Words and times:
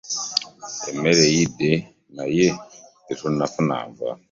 Emmere 0.89 1.21
eyidde 1.29 1.71
naye 2.15 2.47
tetunnafuna 3.05 3.75
nva. 3.89 4.09